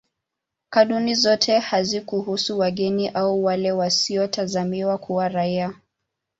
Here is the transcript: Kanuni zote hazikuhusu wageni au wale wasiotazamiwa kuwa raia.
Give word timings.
Kanuni 0.69 1.15
zote 1.15 1.59
hazikuhusu 1.59 2.59
wageni 2.59 3.09
au 3.09 3.43
wale 3.43 3.71
wasiotazamiwa 3.71 4.97
kuwa 4.97 5.29
raia. 5.29 5.73